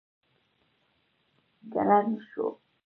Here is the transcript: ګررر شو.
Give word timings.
ګررر 1.73 2.05
شو. 2.29 2.47